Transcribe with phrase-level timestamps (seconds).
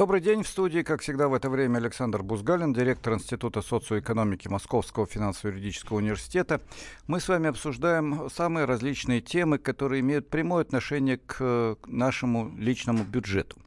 [0.00, 0.44] Добрый день.
[0.44, 6.62] В студии, как всегда, в это время Александр Бузгалин, директор Института социоэкономики Московского финансово-юридического университета.
[7.06, 13.58] Мы с вами обсуждаем самые различные темы, которые имеют прямое отношение к нашему личному бюджету.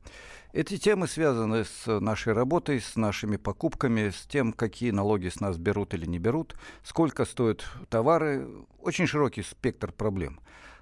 [0.54, 5.57] Эти темы связаны с нашей работой, с нашими покупками, с тем, какие налоги с нас
[5.57, 8.47] берут или не берут, сколько стоят товары.
[8.80, 10.39] Очень широкий спектр проблем.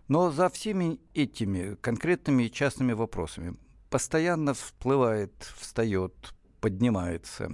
[0.08, 3.58] Но за всеми этими конкретными и частными вопросами
[3.92, 7.52] постоянно всплывает, встает, поднимается.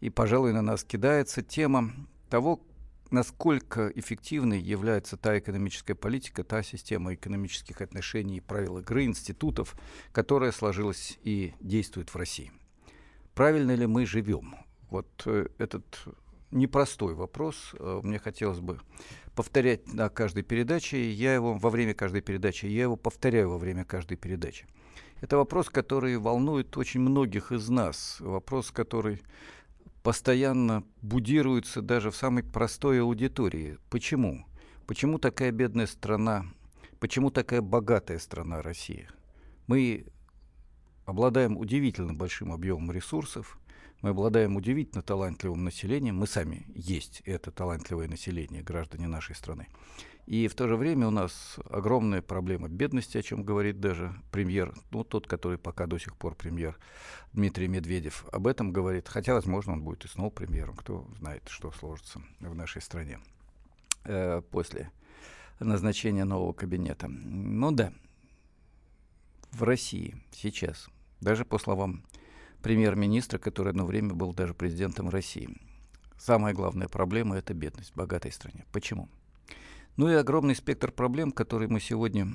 [0.00, 1.92] И, пожалуй, на нас кидается тема
[2.30, 2.62] того,
[3.10, 9.74] насколько эффективной является та экономическая политика, та система экономических отношений правил игры институтов,
[10.12, 12.52] которая сложилась и действует в России.
[13.34, 14.54] Правильно ли мы живем?
[14.88, 16.06] Вот э, этот
[16.52, 17.74] непростой вопрос.
[17.78, 18.78] Э, мне хотелось бы
[19.34, 21.10] повторять на каждой передаче.
[21.10, 24.66] Я его во время каждой передачи, я его повторяю во время каждой передачи.
[25.20, 28.18] Это вопрос, который волнует очень многих из нас.
[28.20, 29.22] Вопрос, который
[30.02, 33.78] постоянно будируется даже в самой простой аудитории.
[33.90, 34.46] Почему?
[34.86, 36.46] Почему такая бедная страна?
[37.00, 39.08] Почему такая богатая страна Россия?
[39.66, 40.06] Мы
[41.06, 43.58] обладаем удивительно большим объемом ресурсов,
[44.02, 49.68] мы обладаем удивительно талантливым населением, мы сами есть это талантливое население, граждане нашей страны.
[50.26, 54.74] И в то же время у нас огромная проблема бедности, о чем говорит даже премьер,
[54.90, 56.76] ну, тот, который пока до сих пор премьер
[57.32, 59.08] Дмитрий Медведев, об этом говорит.
[59.08, 60.74] Хотя, возможно, он будет и снова премьером.
[60.74, 63.20] Кто знает, что сложится в нашей стране
[64.04, 64.90] э, после
[65.60, 67.06] назначения нового кабинета.
[67.08, 67.92] Ну да,
[69.52, 70.88] в России сейчас,
[71.20, 72.02] даже по словам
[72.66, 75.48] премьер-министра, который одно время был даже президентом России,
[76.18, 78.64] самая главная проблема– это бедность в богатой стране.
[78.72, 79.08] Почему?
[79.96, 82.26] Ну и огромный спектр проблем, которые мы сегодня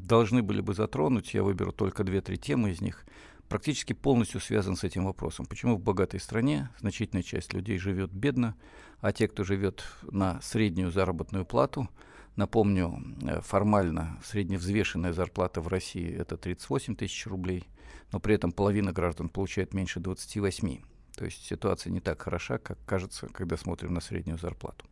[0.00, 1.34] должны были бы затронуть.
[1.34, 3.06] Я выберу только две-три темы из них.
[3.48, 5.46] Практически полностью связан с этим вопросом.
[5.46, 8.56] Почему в богатой стране значительная часть людей живет бедно,
[8.98, 11.88] а те, кто живет на среднюю заработную плату,
[12.34, 17.68] напомню, э, формально средневзвешенная зарплата в России это 38 тысяч рублей,
[18.12, 20.80] но при этом половина граждан получает меньше 28.
[21.16, 24.84] То есть ситуация не так хороша, как кажется, когда смотрим на среднюю зарплату.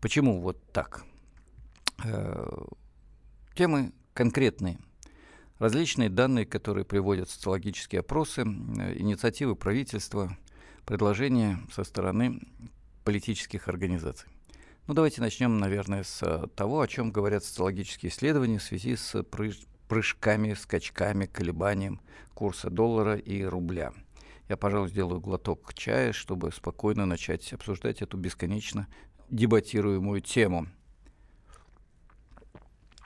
[0.00, 1.04] Почему вот так?
[2.04, 2.64] Э,
[3.54, 4.78] темы конкретные.
[5.58, 10.36] Различные данные, которые приводят социологические опросы, э, инициативы правительства,
[10.86, 12.40] предложения со стороны
[13.04, 14.28] политических организаций.
[14.86, 19.22] Ну, давайте начнем, наверное, с того, о чем говорят социологические исследования в связи с
[19.90, 22.00] прыжками, скачками, колебанием
[22.32, 23.92] курса доллара и рубля.
[24.48, 28.86] Я, пожалуй, сделаю глоток чая, чтобы спокойно начать обсуждать эту бесконечно
[29.28, 30.66] дебатируемую тему–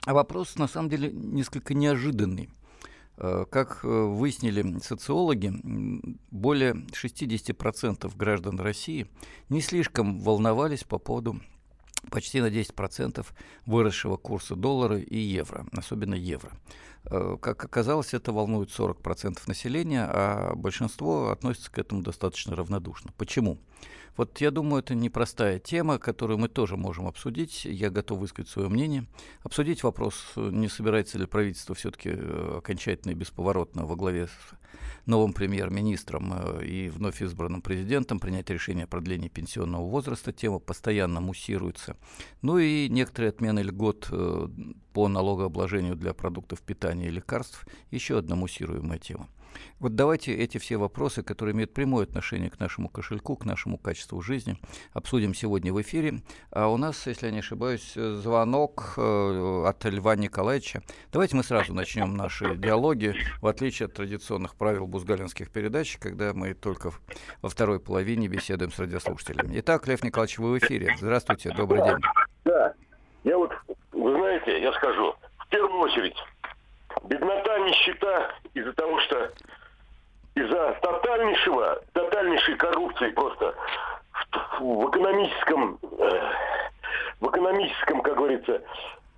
[0.05, 2.49] а вопрос, на самом деле, несколько неожиданный.
[3.17, 5.51] Э, как э, выяснили социологи,
[6.29, 9.07] более 60% граждан России
[9.49, 11.41] не слишком волновались по поводу
[12.09, 13.25] почти на 10%
[13.65, 16.51] выросшего курса доллара и евро, особенно евро.
[17.05, 23.11] Э, как оказалось, это волнует 40% населения, а большинство относится к этому достаточно равнодушно.
[23.17, 23.57] Почему?
[24.17, 27.65] Вот я думаю, это непростая тема, которую мы тоже можем обсудить.
[27.65, 29.05] Я готов высказать свое мнение.
[29.43, 34.31] Обсудить вопрос, не собирается ли правительство все-таки э, окончательно и бесповоротно во главе с
[35.05, 40.31] новым премьер-министром э, и вновь избранным президентом принять решение о продлении пенсионного возраста.
[40.31, 41.97] Тема постоянно муссируется.
[42.41, 44.47] Ну и некоторые отмены льгот э,
[44.93, 47.65] по налогообложению для продуктов питания и лекарств.
[47.91, 49.29] Еще одна муссируемая тема.
[49.79, 54.21] Вот давайте эти все вопросы, которые имеют прямое отношение к нашему кошельку, к нашему качеству
[54.21, 54.57] жизни,
[54.93, 56.21] обсудим сегодня в эфире.
[56.51, 60.81] А у нас, если я не ошибаюсь, звонок э, от Льва Николаевича.
[61.11, 66.53] Давайте мы сразу начнем наши диалоги, в отличие от традиционных правил бузгалинских передач, когда мы
[66.53, 66.91] только
[67.41, 69.59] во второй половине беседуем с радиослушателями.
[69.59, 70.95] Итак, Лев Николаевич, вы в эфире.
[70.97, 71.97] Здравствуйте, добрый день.
[72.43, 72.73] Да,
[73.23, 73.51] я вот,
[73.91, 76.15] вы знаете, я скажу, в первую очередь,
[77.03, 79.31] беднота, нищета из-за того, что
[80.35, 83.55] из-за тотальнейшего, тотальнейшей коррупции просто
[84.59, 86.21] в, в экономическом, э,
[87.21, 88.61] в экономическом, как говорится,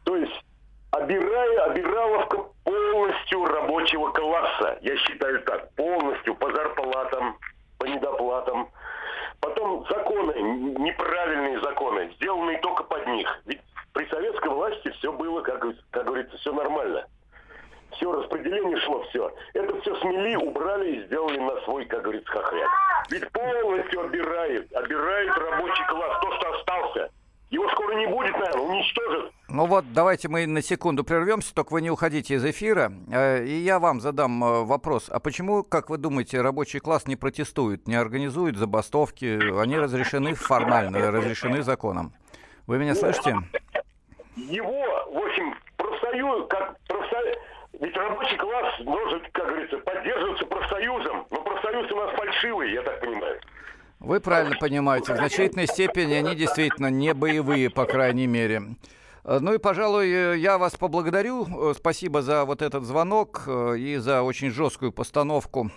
[0.03, 0.43] то есть
[0.91, 4.77] обирая, обираловка полностью рабочего класса.
[4.81, 7.37] Я считаю так, полностью по зарплатам,
[7.79, 8.69] по недоплатам.
[9.39, 10.33] Потом законы,
[10.79, 13.41] неправильные законы, сделанные только под них.
[13.45, 13.61] Ведь
[13.93, 17.07] при советской власти все было, как, как говорится, все нормально
[17.97, 19.33] все распределение шло, все.
[19.53, 22.69] Это все смели, убрали и сделали на свой, как говорится, хохряк.
[23.09, 27.11] Ведь полностью обирает, обирает рабочий класс, то, что остался.
[27.49, 29.31] Его скоро не будет, наверное, уничтожат.
[29.47, 32.91] Ну вот, давайте мы на секунду прервемся, только вы не уходите из эфира.
[33.09, 35.09] Э, и я вам задам э, вопрос.
[35.09, 39.59] А почему, как вы думаете, рабочий класс не протестует, не организует забастовки?
[39.61, 42.11] Они разрешены формально, разрешены законом.
[42.67, 43.37] Вы меня слышите?
[44.35, 46.75] Его, в общем, профсоюз, как
[47.79, 51.27] ведь рабочий класс должен, как говорится, поддерживаться профсоюзом.
[51.29, 53.39] Но профсоюз у нас фальшивый, я так понимаю.
[53.99, 55.13] Вы правильно понимаете.
[55.13, 58.61] В значительной степени они действительно не боевые, по крайней мере.
[59.23, 61.45] Э, ну и, пожалуй, э, я вас поблагодарю.
[61.45, 65.71] Э, спасибо за вот этот звонок и за очень жесткую постановку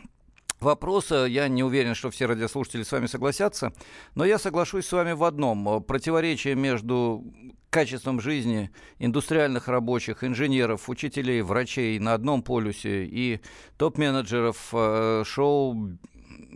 [0.61, 1.25] вопроса.
[1.25, 3.73] Я не уверен, что все радиослушатели с вами согласятся,
[4.15, 5.83] но я соглашусь с вами в одном.
[5.83, 7.25] Противоречие между
[7.71, 13.41] качеством жизни индустриальных рабочих, инженеров, учителей, врачей на одном полюсе и
[13.79, 14.75] топ-менеджеров
[15.27, 15.97] шоу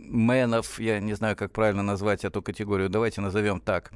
[0.09, 3.91] менов, я не знаю, как правильно назвать эту категорию, давайте назовем так,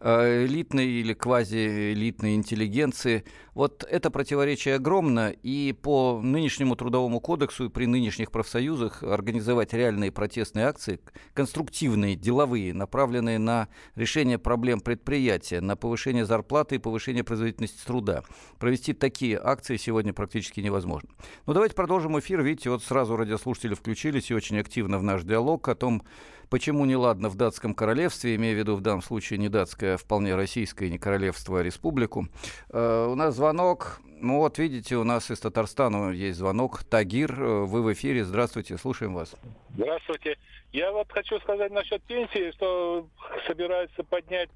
[0.00, 3.24] э, элитной или квазиэлитной интеллигенции.
[3.54, 10.12] Вот это противоречие огромно, и по нынешнему трудовому кодексу и при нынешних профсоюзах организовать реальные
[10.12, 11.00] протестные акции,
[11.34, 18.22] конструктивные, деловые, направленные на решение проблем предприятия, на повышение зарплаты и повышение производительности труда.
[18.58, 21.10] Провести такие акции сегодня практически невозможно.
[21.46, 22.42] Ну давайте продолжим эфир.
[22.42, 26.02] Видите, вот сразу радиослушатели включились и очень активно в наш диалог диалог о том,
[26.48, 30.36] почему неладно в датском королевстве, имея в виду в данном случае не датское, а вполне
[30.36, 32.26] российское, не королевство, а республику.
[32.72, 34.00] Э, у нас звонок.
[34.22, 36.84] Ну вот, видите, у нас из Татарстана есть звонок.
[36.84, 38.24] Тагир, э, вы в эфире.
[38.24, 39.34] Здравствуйте, слушаем вас.
[39.70, 40.38] Здравствуйте.
[40.72, 43.08] Я вот хочу сказать насчет пенсии, что
[43.46, 44.50] собирается поднять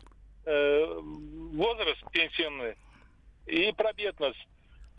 [0.47, 1.01] э,
[1.55, 2.77] возраст пенсионный
[3.47, 4.47] и про бедность.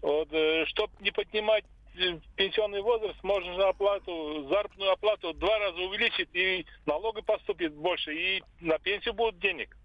[0.01, 1.63] Вот, э, чтобы не поднимать
[2.36, 8.77] пенсионный возраст можно оплату, заработную оплату два раза увеличить, и налога поступит больше, и на
[8.80, 9.75] пенсию будет денег.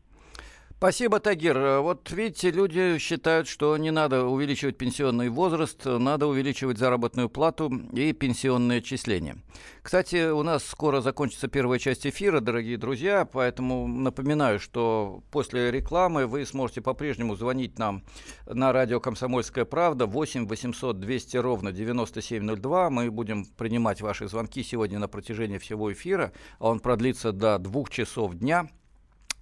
[0.81, 1.83] Спасибо, Тагир.
[1.83, 8.15] Вот видите, люди считают, что не надо увеличивать пенсионный возраст, надо увеличивать заработную плату и
[8.15, 9.37] пенсионные отчисления.
[9.83, 16.27] Кстати, у нас скоро закончится первая часть эфира, дорогие друзья, поэтому напоминаю, что после рекламы
[16.27, 18.03] вы сможете по-прежнему звонить нам
[18.47, 22.89] на радио «Комсомольская правда» 8 800 200 ровно 9702.
[22.89, 27.91] Мы будем принимать ваши звонки сегодня на протяжении всего эфира, а он продлится до двух
[27.91, 28.71] часов дня–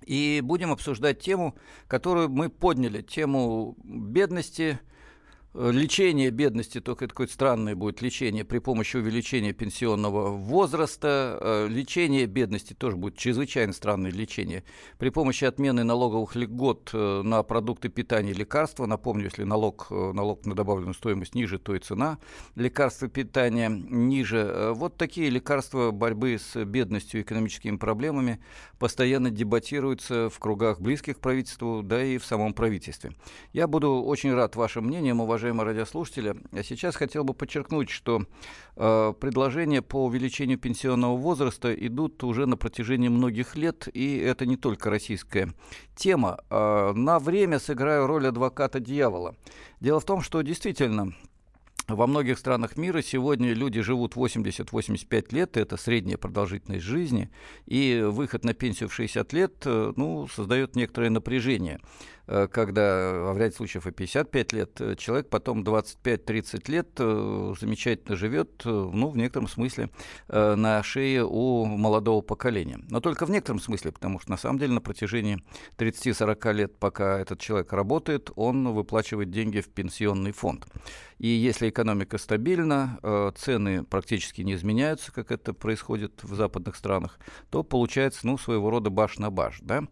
[0.04, 1.56] и будем обсуждать тему,
[1.86, 4.78] которую мы подняли, тему бедности,
[5.58, 11.36] лечение бедности, только это какое-то странное будет лечение при помощи увеличения пенсионного возраста.
[11.40, 14.62] Э, лечение бедности тоже будет чрезвычайно странное лечение.
[14.98, 18.86] При помощи отмены налоговых льгот э, на продукты питания и лекарства.
[18.86, 22.18] Напомню, если налог, налог на добавленную стоимость ниже, то и цена
[22.54, 24.70] лекарства питания ниже.
[24.74, 28.40] Вот такие лекарства борьбы с бедностью и экономическими проблемами
[28.78, 33.12] постоянно дебатируются в кругах близких к правительству, да и в самом правительстве.
[33.52, 36.36] Я буду очень рад вашим мнениям, уважаемые уважаемые радиослушатели.
[36.52, 38.26] А сейчас хотел бы подчеркнуть, что
[38.76, 44.56] э, предложения по увеличению пенсионного возраста идут уже на протяжении многих лет, и это не
[44.56, 45.52] только российская
[45.96, 46.38] тема.
[46.50, 49.36] Э, на время сыграю роль адвоката дьявола.
[49.80, 51.14] Дело в том, что действительно
[51.88, 57.30] во многих странах мира сегодня люди живут 80-85 лет, это средняя продолжительность жизни,
[57.64, 61.80] и выход на пенсию в 60 лет э, ну, создает некоторое напряжение.
[62.28, 68.16] Э, когда в ряде случаев и 55 лет, э, человек потом 25-30 лет э, замечательно
[68.16, 69.90] живет, ну, в некотором смысле,
[70.28, 72.80] на шее у молодого поколения.
[72.90, 75.42] Но только в некотором смысле, потому что на самом деле на протяжении
[75.78, 80.66] 30-40 лет, пока этот человек работает, он выплачивает деньги в пенсионный фонд.
[81.18, 87.18] И если экономика стабильна, цены практически не изменяются, как это происходит в западных странах,
[87.50, 89.84] то получается, ну, своего рода баш на баш, да.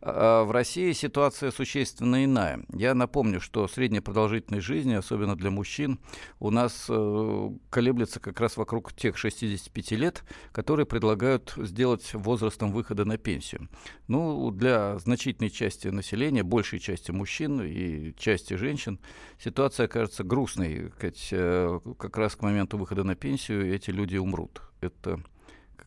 [0.00, 2.60] А в России ситуация существенно существенно иная.
[2.74, 5.98] Я напомню, что средняя продолжительность жизни, особенно для мужчин,
[6.38, 10.22] у нас э, колеблется как раз вокруг тех 65 лет,
[10.52, 13.68] которые предлагают сделать возрастом выхода на пенсию.
[14.08, 18.98] Ну, для значительной части населения, большей части мужчин и части женщин,
[19.38, 20.92] ситуация кажется грустной.
[21.32, 24.62] Э, как раз к моменту выхода на пенсию эти люди умрут.
[24.80, 25.22] Это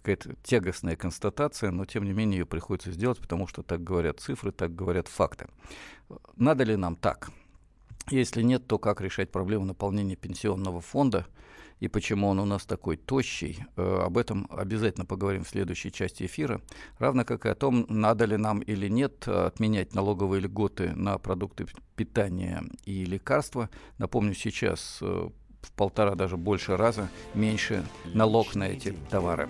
[0.03, 4.51] какая-то тягостная констатация, но тем не менее ее приходится сделать, потому что так говорят цифры,
[4.51, 5.47] так говорят факты.
[6.35, 7.29] Надо ли нам так?
[8.09, 11.25] Если нет, то как решать проблему наполнения пенсионного фонда
[11.79, 13.65] и почему он у нас такой тощий?
[13.75, 16.61] Э, об этом обязательно поговорим в следующей части эфира.
[16.97, 21.65] Равно как и о том, надо ли нам или нет отменять налоговые льготы на продукты
[21.97, 23.69] питания и лекарства.
[23.97, 25.29] Напомню, сейчас э,
[25.61, 29.49] в полтора даже больше раза меньше налог на эти товары.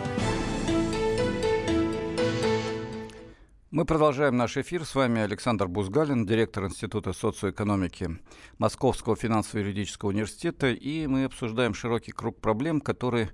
[3.71, 4.83] Мы продолжаем наш эфир.
[4.83, 8.19] С вами Александр Бузгалин, директор Института социоэкономики
[8.57, 10.71] Московского финансово-юридического университета.
[10.71, 13.31] И мы обсуждаем широкий круг проблем, которые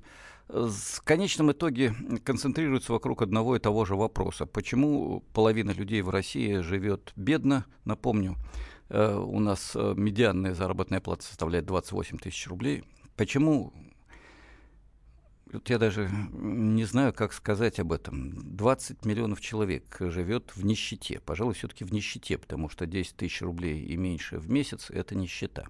[0.48, 4.46] в конечном итоге концентрируются вокруг одного и того же вопроса.
[4.46, 7.66] Почему половина людей в России живет бедно?
[7.84, 8.36] Напомню,
[8.90, 12.84] э, у нас э, медианная заработная плата составляет 28 тысяч рублей.
[13.16, 13.74] Почему
[15.54, 18.34] вот я даже не знаю, как сказать об этом.
[18.56, 21.20] 20 миллионов человек живет в нищете.
[21.20, 25.68] Пожалуй, все-таки в нищете, потому что 10 тысяч рублей и меньше в месяц– это нищета.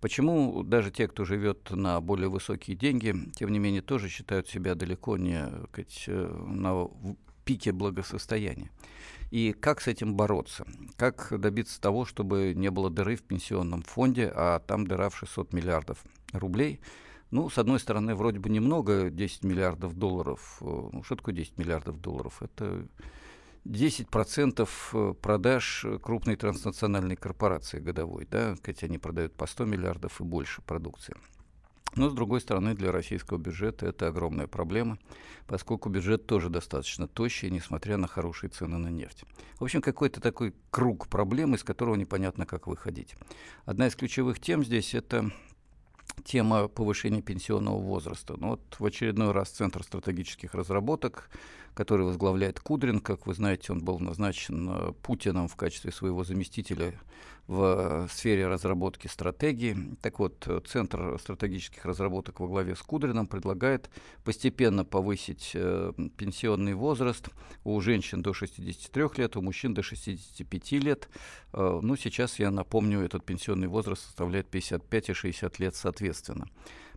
[0.00, 4.74] Почему даже те, кто живет на более высокие деньги, тем не менее тоже считают себя
[4.74, 6.88] далеко не сказать, э, на
[7.44, 8.70] пике благосостояния?
[9.30, 10.66] И как с этим бороться?
[10.96, 15.52] Как добиться того, чтобы не было дыры в пенсионном фонде, а там дыра в 600
[15.52, 16.80] миллиардов рублей–
[17.30, 20.58] ну, с одной стороны, вроде бы немного, 10 миллиардов долларов.
[20.60, 22.42] Э, ну, что такое 10 миллиардов долларов?
[22.42, 22.86] Это
[23.64, 30.24] 10% э, продаж крупной транснациональной корпорации годовой, да, хотя они продают по 100 миллиардов и
[30.24, 31.16] больше продукции.
[31.96, 34.98] Но, с другой стороны, для российского бюджета это огромная проблема,
[35.46, 39.24] поскольку бюджет тоже достаточно тощий, несмотря на хорошие цены на нефть.
[39.58, 43.14] В общем, какой-то такой круг проблем, из которого непонятно, как выходить.
[43.64, 45.30] Одна из ключевых тем здесь– это
[46.24, 48.34] тема повышения пенсионного возраста.
[48.36, 51.30] Ну, вот в очередной раз Центр стратегических разработок
[51.74, 53.00] который возглавляет Кудрин.
[53.00, 56.94] Как вы знаете, он был назначен э, Путиным в качестве своего заместителя
[57.46, 59.76] в сфере разработки стратегии.
[60.00, 63.90] Так вот, э, Центр стратегических разработок во главе с Кудриным предлагает
[64.24, 67.28] постепенно повысить э, пенсионный возраст
[67.64, 71.08] у женщин до 63 лет, у мужчин до 65 лет.
[71.52, 76.48] Э, ну, сейчас, я напомню, этот пенсионный возраст составляет 55 и 60 лет соответственно.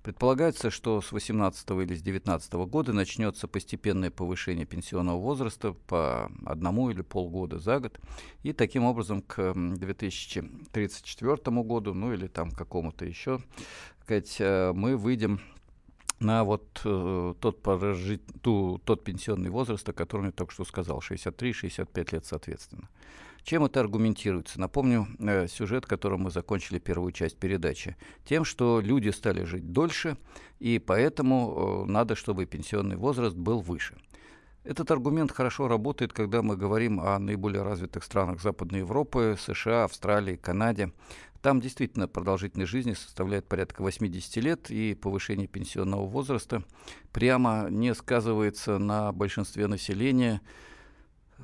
[0.08, 6.90] Предполагается, что с 18 или с 19 года начнется постепенное повышение пенсионного возраста по одному
[6.90, 8.00] или полгода за год.
[8.42, 13.42] И таким образом к 2034 году, ну или там какому-то еще,
[14.40, 15.42] э, мы выйдем
[16.22, 21.00] на вот э, тот, прожить, ту, тот пенсионный возраст, о котором я только что сказал,
[21.00, 22.88] 63-65 лет соответственно.
[23.48, 24.60] Чем это аргументируется?
[24.60, 27.96] Напомню э, сюжет, которым мы закончили первую часть передачи.
[28.26, 30.18] Тем, что люди стали жить дольше,
[30.60, 33.96] и поэтому э, надо, чтобы пенсионный возраст был выше.
[34.66, 40.36] Этот аргумент хорошо работает, когда мы говорим о наиболее развитых странах Западной Европы, США, Австралии,
[40.36, 40.92] Канаде.
[41.42, 46.66] Там действительно продолжительность жизни составляет порядка 80 лет, и повышение пенсионного возраста
[47.14, 50.42] прямо не сказывается на большинстве населения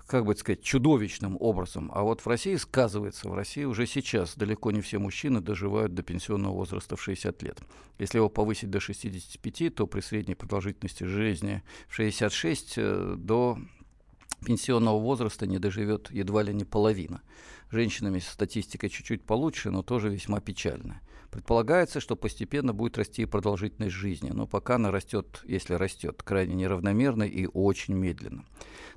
[0.07, 1.91] как бы сказать, чудовищным образом.
[1.93, 6.03] А вот в России сказывается, в России уже сейчас далеко не все мужчины доживают до
[6.03, 7.59] пенсионного возраста в 60 лет.
[7.99, 13.57] Если его повысить до 65, то при средней продолжительности жизни в 66 э, до
[14.45, 17.21] пенсионного возраста не доживет едва ли не половина.
[17.71, 21.01] Женщинами статистика чуть-чуть получше, но тоже весьма печальная.
[21.33, 26.53] Предполагается, что постепенно будет расти и продолжительность жизни, но пока она растет, если растет, крайне
[26.53, 28.45] неравномерно и очень медленно.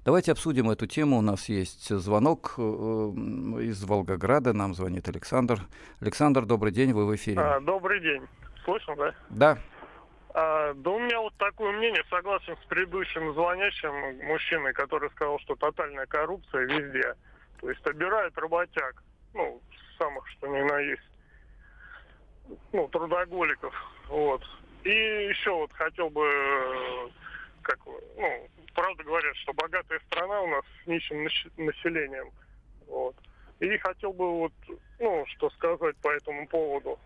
[0.04, 1.16] Давайте обсудим эту тему.
[1.16, 4.52] У нас есть звонок э, из Волгограда.
[4.52, 5.60] Нам звонит Александр.
[6.02, 7.40] Александр, добрый день, вы в эфире.
[7.40, 8.22] А, добрый день.
[8.66, 9.14] Слышно, да?
[9.30, 9.58] Да.
[10.34, 15.54] А, да у меня вот такое мнение, согласен с предыдущим звонящим мужчиной, который сказал, что
[15.54, 17.14] тотальная коррупция везде.
[17.62, 19.02] То есть обирают работяг,
[19.32, 19.62] ну,
[19.96, 21.00] самых что ни на есть,
[22.72, 23.74] ну, трудоголиков,
[24.08, 24.42] вот.
[24.84, 26.28] И еще вот хотел бы,
[27.62, 27.78] как,
[28.16, 32.30] ну, правда говорят, что богатая страна у нас с нищим населением.
[32.86, 33.16] Вот.
[33.58, 34.52] И хотел бы вот,
[35.00, 36.98] ну, что сказать по этому поводу.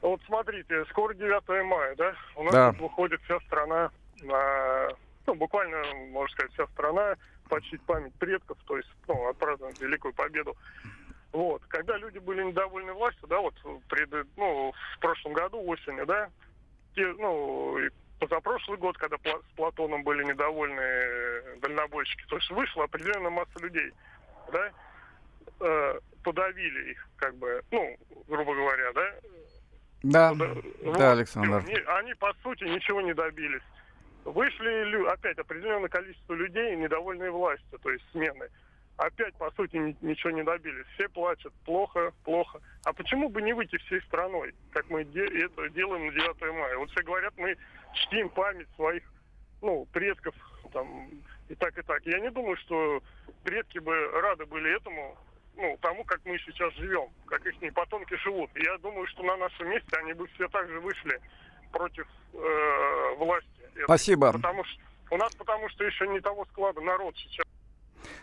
[0.00, 2.14] Вот смотрите, скоро 9 мая, да?
[2.34, 2.72] У нас да.
[2.72, 3.90] выходит вся страна
[4.22, 4.88] на,
[5.26, 7.16] ну, буквально, можно сказать, вся страна
[7.48, 10.56] почтить память предков, то есть, ну, отпраздновать Великую Победу.
[11.36, 11.62] Вот.
[11.68, 13.52] Когда люди были недовольны властью, да, вот
[13.90, 16.30] пред, ну, в прошлом году осенью, да,
[16.94, 17.76] те, ну,
[18.18, 23.92] позапрошлый год, когда с Платоном были недовольны э, дальнобойщики, то есть вышла определенная масса людей,
[24.50, 24.72] да,
[25.60, 27.94] э, подавили их, как бы, ну,
[28.28, 29.14] грубо говоря, да.
[30.04, 31.58] Да, да, вот, Александр.
[31.66, 33.60] Они, они, по сути, ничего не добились.
[34.24, 38.48] Вышли опять определенное количество людей, недовольные властью, то есть смены.
[38.96, 40.86] Опять, по сути, ничего не добились.
[40.94, 41.52] Все плачут.
[41.64, 42.60] Плохо, плохо.
[42.84, 46.78] А почему бы не выйти всей страной, как мы это делаем на 9 мая?
[46.78, 47.56] Вот все говорят, мы
[47.92, 49.02] чтим память своих
[49.60, 50.34] ну, предков
[50.72, 51.10] там,
[51.48, 52.04] и так, и так.
[52.06, 53.02] Я не думаю, что
[53.44, 55.16] предки бы рады были этому,
[55.56, 58.50] ну, тому, как мы сейчас живем, как их потомки живут.
[58.54, 61.20] Я думаю, что на нашем месте они бы все так же вышли
[61.70, 63.48] против э, власти.
[63.84, 64.32] Спасибо.
[64.32, 67.46] Потому что у нас потому что еще не того склада народ сейчас.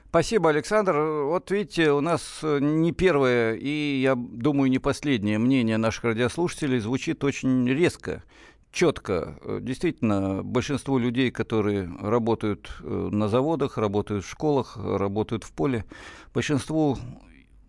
[0.10, 0.96] Спасибо, Александр.
[1.00, 6.80] Вот видите, у нас э, не первое и, я думаю, не последнее мнение наших радиослушателей
[6.80, 8.24] звучит очень резко,
[8.72, 9.40] четко.
[9.42, 15.84] Э, действительно, большинство людей, которые работают э, на заводах, работают в школах, работают в поле,
[16.32, 16.98] большинству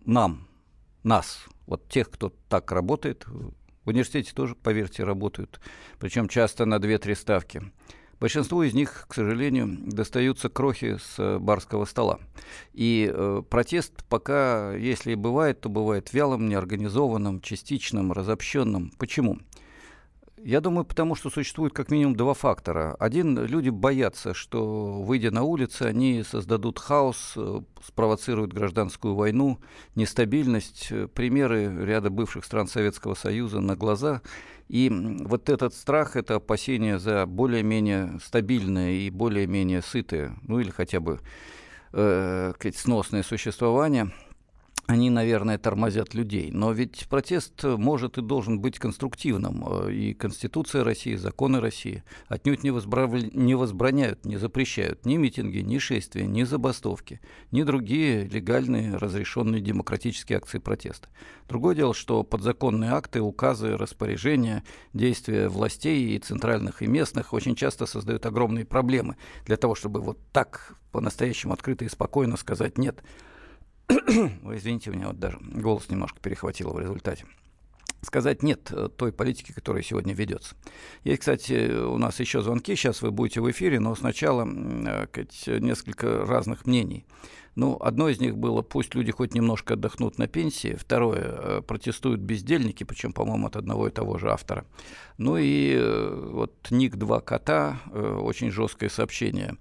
[0.05, 0.47] нам,
[1.01, 3.25] нас, вот тех, кто так работает,
[3.85, 5.59] в университете тоже, поверьте, работают,
[5.99, 7.63] причем часто на 2-3 ставки.
[8.19, 12.19] Большинству из них, к сожалению, достаются крохи с э, барского стола.
[12.73, 18.91] И э, протест пока, если и бывает, то бывает вялым, неорганизованным, частичным, разобщенным.
[18.97, 19.39] Почему?
[20.45, 22.95] Я думаю, потому что существует как минимум два фактора.
[22.99, 29.59] Один, люди боятся, что, выйдя на улицы, они создадут хаос, э, спровоцируют гражданскую войну,
[29.95, 34.21] нестабильность, э, примеры ряда бывших стран Советского Союза на глаза.
[34.67, 40.99] И вот этот страх, это опасение за более-менее стабильное и более-менее сытое, ну или хотя
[40.99, 41.19] бы
[41.93, 44.11] э, сносное существование–
[44.87, 46.51] они, наверное, тормозят людей.
[46.51, 49.63] Но ведь протест может и должен быть конструктивным.
[49.67, 53.11] Э, и Конституция России, законы России отнюдь не, возбрав...
[53.11, 57.19] не возбраняют, не запрещают ни митинги, ни шествия, ни забастовки,
[57.51, 61.09] ни другие легальные, разрешенные демократические акции протеста.
[61.47, 64.63] Другое дело, что подзаконные акты, указы, распоряжения,
[64.93, 70.19] действия властей и центральных, и местных очень часто создают огромные проблемы для того, чтобы вот
[70.31, 73.03] так по-настоящему открыто и спокойно сказать «нет».
[73.89, 77.25] Ой, извините, у меня вот даже голос немножко перехватило в результате
[78.05, 80.55] сказать нет э, той политики, которая сегодня ведется.
[81.03, 86.25] Есть, кстати, у нас еще звонки, сейчас вы будете в эфире, но сначала э, несколько
[86.25, 87.05] разных мнений.
[87.55, 90.75] Ну, одно из них было, пусть люди хоть немножко отдохнут на пенсии.
[90.75, 94.65] Второе, э, протестуют бездельники, причем, по-моему, от одного и того же автора.
[95.17, 95.77] Ну и
[96.31, 99.57] вот Ник 2 кота, очень жесткое сообщение.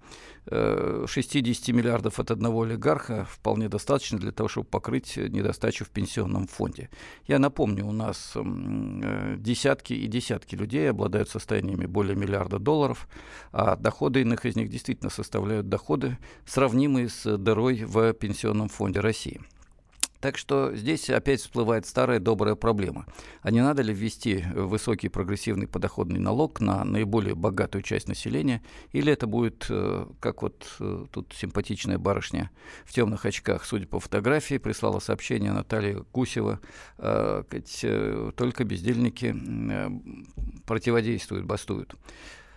[0.51, 6.91] 60 миллиардов от одного олигарха вполне достаточно для того, чтобы покрыть недостачу в пенсионном фонде.
[7.27, 13.09] Я напомню, у нас э, десятки и десятки людей обладают состояниями более миллиарда долларов,
[13.53, 19.41] а доходы иных из них действительно составляют доходы, сравнимые с дырой в пенсионном фонде России.
[20.25, 23.05] Так что здесь опять всплывает старая добрая проблема.
[23.43, 28.63] А не надо ли ввести высокий прогрессивный подоходный налог на наиболее богатую часть населения?
[28.93, 32.51] Или это будет, э, как вот э, тут симпатичная барышня
[32.87, 36.59] в темных очках, судя по фотографии, прислала сообщение Наталья Гусева,
[36.97, 37.43] э,
[38.35, 39.37] только бездельники
[40.65, 41.97] противодействуют, бастуют.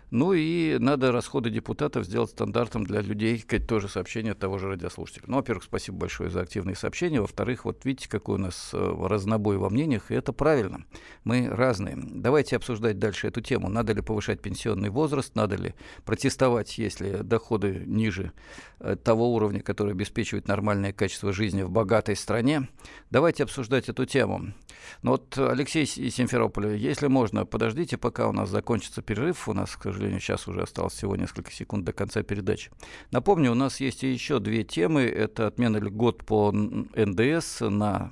[0.09, 4.69] Ну и надо расходы депутатов сделать стандартом для людей, как тоже сообщение от того же
[4.69, 5.25] радиослушателя.
[5.27, 7.19] Ну, во-первых, спасибо большое за активные сообщения.
[7.19, 10.85] Во-вторых, вот видите, какой у нас э, разнобой во мнениях, и это правильно.
[11.25, 11.97] Мы разные.
[11.97, 13.67] Давайте обсуждать дальше эту тему.
[13.67, 18.31] Надо ли повышать пенсионный возраст, надо ли протестовать, если доходы ниже
[18.79, 22.69] э, того уровня, который обеспечивает нормальное качество жизни в богатой стране.
[23.11, 24.53] Давайте обсуждать эту тему.
[25.01, 29.49] Но вот, Алексей из Симферополя, если можно, подождите, пока у нас закончится перерыв.
[29.49, 32.71] У нас, к сожалению, сейчас уже осталось всего несколько секунд до конца передачи.
[33.11, 35.01] Напомню, у нас есть еще две темы.
[35.01, 38.11] Это отмена льгот по НДС на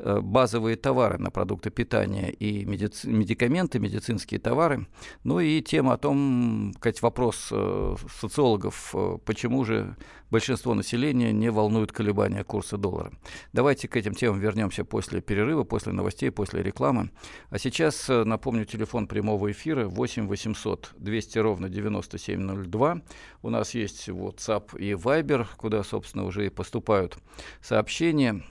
[0.00, 4.86] Э, базовые товары на продукты питания и медици- медикаменты, медицинские товары.
[5.24, 9.96] Ну и тема о том, как вопрос э, социологов, э, почему же
[10.30, 13.12] большинство населения не волнует колебания курса доллара.
[13.52, 17.10] Давайте к этим темам вернемся после перерыва, после новостей, после рекламы.
[17.50, 23.02] А сейчас напомню телефон прямого эфира 8 800 200 ровно 9702.
[23.42, 27.18] У нас есть WhatsApp и Viber, куда, собственно, уже и поступают
[27.60, 28.42] сообщения.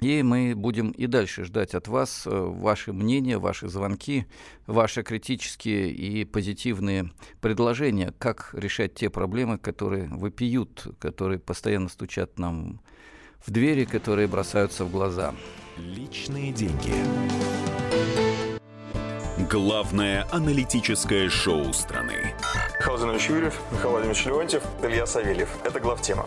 [0.00, 4.26] И мы будем и дальше ждать от вас э, ваши мнения, ваши звонки,
[4.66, 12.80] ваши критические и позитивные предложения, как решать те проблемы, которые выпьют, которые постоянно стучат нам
[13.44, 15.34] в двери, которые бросаются в глаза.
[15.76, 16.94] Личные деньги.
[19.50, 22.34] Главное аналитическое шоу страны.
[22.78, 25.48] Михаил Юрьев, Михаил Владимирович Леонтьев, Илья Савельев.
[25.64, 26.26] Это главтема.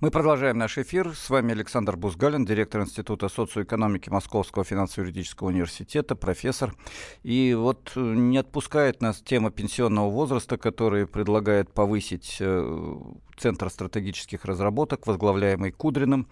[0.00, 1.14] Мы продолжаем наш эфир.
[1.14, 6.74] С вами Александр Бузгалин, директор Института социоэкономики Московского финансово-юридического университета, профессор.
[7.22, 12.96] И вот э, не отпускает нас тема пенсионного возраста, который предлагает повысить э,
[13.40, 16.28] Центр стратегических разработок, возглавляемый Кудриным.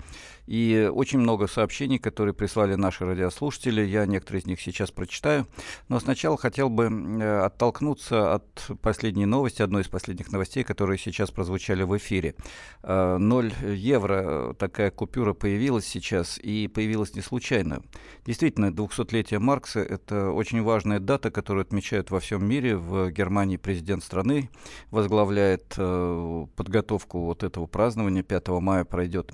[0.46, 3.82] И очень много сообщений, которые прислали наши радиослушатели.
[3.82, 5.46] Я некоторые из них сейчас прочитаю.
[5.88, 11.30] Но сначала хотел бы э, оттолкнуться от последней новости, одной из последних новостей, которые сейчас
[11.30, 12.34] прозвучали в эфире.
[12.82, 17.82] 0 э, евро такая купюра появилась сейчас, и появилась не случайно.
[18.26, 22.76] Действительно, 200-летие Маркса— это очень важная дата, которую отмечают во всем мире.
[22.76, 24.50] В Германии президент страны
[24.90, 29.32] возглавляет э, подготовку подготовку вот этого празднования 5 мая пройдет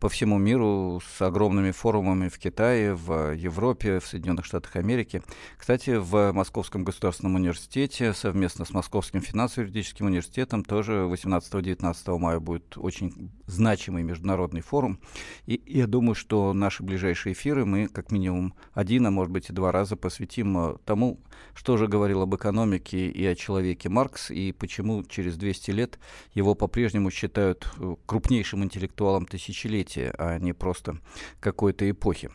[0.00, 5.22] по всему миру с огромными форумами в Китае, в Европе, в Соединенных Штатах Америки.
[5.56, 13.30] Кстати, в Московском государственном университете совместно с Московским финансово-юридическим университетом тоже 18-19 мая будет очень
[13.46, 14.98] значимый международный форум.
[15.46, 19.52] И я думаю, что наши ближайшие эфиры мы как минимум один, а может быть и
[19.52, 21.20] два раза посвятим э, тому,
[21.54, 25.98] что же говорил об экономике и о человеке Маркс, и почему через 200 лет
[26.34, 30.98] его по-прежнему по-прежнему считают э, крупнейшим интеллектуалом тысячелетия, а не просто
[31.40, 32.30] какой-то эпохи.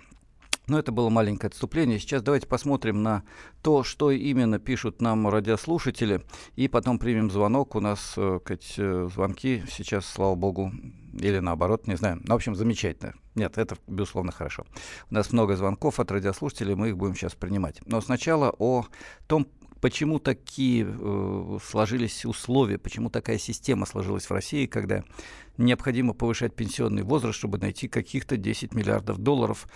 [0.67, 1.97] Но это было маленькое отступление.
[1.97, 3.23] Сейчас давайте посмотрим на
[3.61, 6.21] то, что именно пишут нам радиослушатели,
[6.57, 7.75] и потом примем звонок.
[7.75, 10.73] У нас э, кать, э, звонки сейчас, слава богу,
[11.13, 12.19] или наоборот, не знаю.
[12.23, 13.13] Ну, в общем, замечательно.
[13.35, 14.65] Нет, это, безусловно, хорошо.
[15.09, 17.79] У нас много звонков от радиослушателей, мы их будем сейчас принимать.
[17.85, 18.85] Но сначала о
[19.27, 19.47] том,
[19.81, 25.03] почему такие э, сложились условия, почему такая система сложилась в России, когда
[25.57, 29.67] необходимо повышать пенсионный возраст, чтобы найти каких-то 10 миллиардов долларов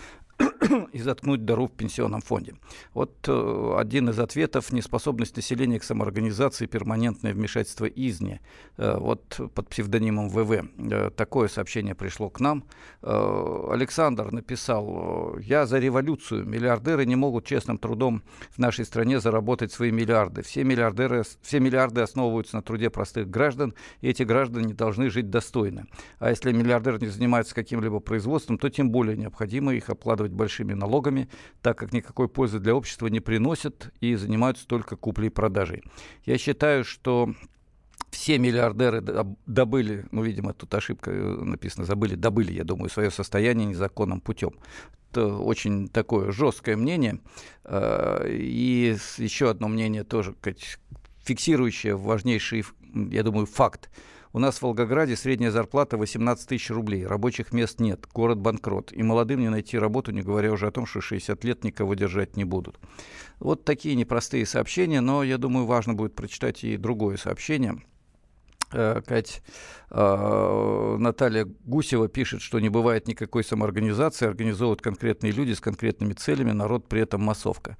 [0.92, 2.54] и заткнуть дыру в пенсионном фонде.
[2.94, 8.40] Вот э, один из ответов– неспособность населения к самоорганизации, перманентное вмешательство изни.
[8.76, 10.68] Э, вот под псевдонимом ВВ.
[10.78, 12.64] Э, такое сообщение пришло к нам.
[13.02, 16.46] Э, Александр написал, «Я за революцию.
[16.46, 20.42] Миллиардеры не могут честным трудом в нашей стране заработать свои миллиарды.
[20.42, 25.86] Все, миллиардеры, все миллиарды основываются на труде простых граждан, и эти граждане должны жить достойно.
[26.18, 31.28] А если миллиардер не занимается каким-либо производством, то тем более необходимо их обкладывать большими налогами,
[31.62, 35.82] так как никакой пользы для общества не приносят и занимаются только куплей и продажей.
[36.26, 37.34] Я считаю, что
[38.10, 39.00] все миллиардеры
[39.46, 44.50] добыли, ну, видимо, тут ошибка э, написано, забыли, добыли, я думаю, свое состояние незаконным путем.
[45.10, 47.20] Это очень такое жесткое мнение.
[47.64, 50.34] Э, и еще одно мнение тоже,
[51.24, 53.88] фиксирующее важнейший, я думаю, факт.
[54.34, 58.90] У нас в Волгограде средняя зарплата 18 тысяч рублей, рабочих мест нет, город банкрот.
[58.92, 62.36] И молодым не найти работу, не говоря уже о том, что 60 лет никого держать
[62.36, 62.78] не будут.
[63.40, 67.82] Вот такие непростые сообщения, но я думаю, важно будет прочитать и другое сообщение.
[68.72, 69.42] Э, Кать,
[69.90, 76.52] э, Наталья Гусева пишет, что не бывает никакой самоорганизации, организовывают конкретные люди с конкретными целями,
[76.52, 77.76] народ при этом массовка.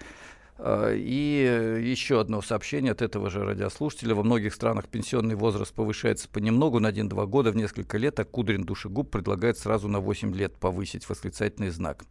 [0.64, 4.14] А, и еще одно сообщение от этого же радиослушателя.
[4.14, 8.62] Во многих странах пенсионный возраст повышается понемногу на 1-2 года в несколько лет, а Кудрин
[8.62, 12.04] Душегуб предлагает сразу на 8 лет повысить восклицательный знак.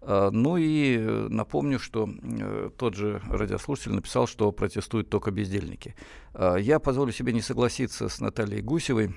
[0.00, 0.96] А, ну и
[1.28, 5.94] напомню, что э, тот же радиослушатель написал, что протестуют только бездельники.
[6.34, 9.14] Я позволю себе не согласиться с Натальей Гусевой.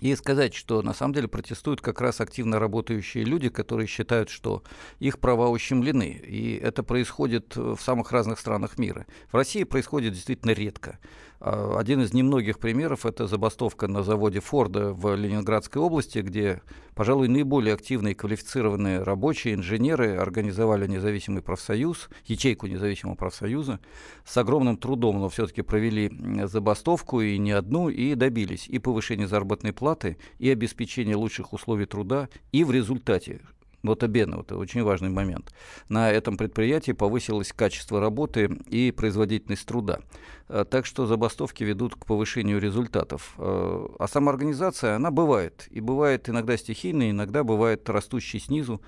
[0.00, 4.62] И сказать, что на самом деле протестуют как раз активно работающие люди, которые считают, что
[5.00, 6.20] их права ущемлены.
[6.24, 9.06] И это происходит в самых разных странах мира.
[9.30, 10.98] В России происходит действительно редко.
[11.40, 16.62] А, один из немногих примеров– это забастовка на заводе Форда в Ленинградской области, где,
[16.94, 23.78] пожалуй, наиболее активные квалифицированные рабочие, инженеры организовали независимый профсоюз, ячейку независимого профсоюза,
[24.24, 26.10] с огромным трудом, но все-таки провели
[26.46, 32.28] забастовку, и не одну, и добились и повышения заработной платы, и обеспечения лучших условий труда,
[32.50, 33.40] и в результате
[33.82, 35.52] вот обедно, это очень важный момент.
[35.88, 40.00] На этом предприятии повысилось качество работы и производительность труда.
[40.48, 43.34] Э, так что забастовки ведут к повышению результатов.
[43.38, 45.68] Э, а самоорганизация, она бывает.
[45.70, 48.80] И бывает иногда стихийная, иногда бывает растущей снизу.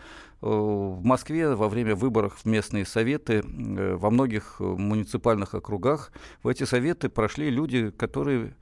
[0.43, 6.65] Э, в Москве во время выборов в местные советы во многих муниципальных округах в эти
[6.65, 8.55] советы прошли люди, которые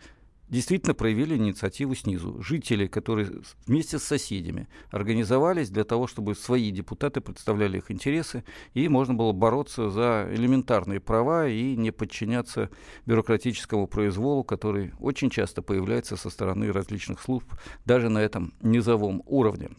[0.48, 2.42] действительно проявили инициативу снизу.
[2.42, 3.30] Жители, которые
[3.66, 9.32] вместе с соседями организовались для того, чтобы свои депутаты представляли их интересы, и можно было
[9.32, 12.70] бороться за элементарные права и не подчиняться
[13.06, 17.46] бюрократическому произволу, который очень часто появляется со стороны различных служб,
[17.84, 19.70] даже на этом низовом уровне.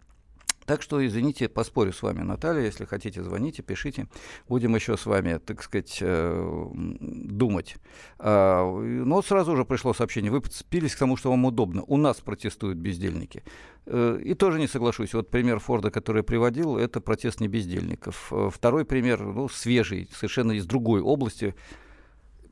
[0.70, 4.06] Так что, извините, поспорю с вами, Наталья, если хотите, звоните, пишите.
[4.48, 7.78] Будем еще с вами, так сказать, э, думать.
[8.20, 10.32] А, но сразу же пришло сообщение.
[10.32, 11.82] Вы подцепились к тому, что вам удобно.
[11.88, 13.42] У нас протестуют бездельники.
[13.88, 15.16] Э, и тоже не соглашусь.
[15.16, 18.28] Вот пример Форда, который я приводил, это протест не бездельников.
[18.32, 21.56] Э, второй пример, ну, свежий, совершенно из другой области